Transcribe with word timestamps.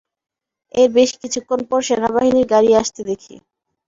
এর 0.73 0.89
বেশ 0.95 1.11
কিছুক্ষণ 1.21 1.59
পর 1.69 1.79
সেনাবাহিনীর 1.87 2.47
গাড়ি 2.53 2.71
আসতে 2.81 3.01
দেখি। 3.09 3.35